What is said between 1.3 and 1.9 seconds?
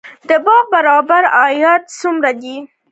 عاید